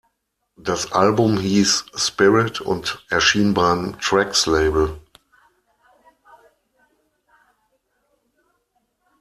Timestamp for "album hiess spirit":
0.93-2.59